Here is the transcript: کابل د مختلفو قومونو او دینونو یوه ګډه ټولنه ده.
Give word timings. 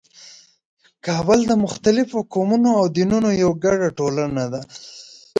کابل 1.05 1.39
د 1.47 1.51
مختلفو 1.65 2.17
قومونو 2.33 2.69
او 2.79 2.85
دینونو 2.95 3.29
یوه 3.41 3.55
ګډه 3.65 3.87
ټولنه 3.97 4.43
ده. 4.53 4.61